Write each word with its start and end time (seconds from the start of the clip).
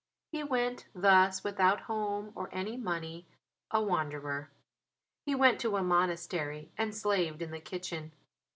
He 0.31 0.43
went 0.43 0.87
thus, 0.95 1.43
without 1.43 1.81
home 1.81 2.31
or 2.33 2.49
any 2.51 2.75
money, 2.75 3.27
a 3.69 3.83
wanderer. 3.83 4.49
He 5.27 5.35
went 5.35 5.59
to 5.61 5.77
a 5.77 5.83
monastery 5.83 6.71
and 6.75 6.95
slaved 6.95 7.39
in 7.43 7.51
the 7.51 7.59
kitchen. 7.59 8.11